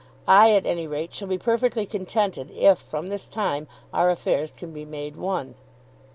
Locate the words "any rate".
0.65-1.13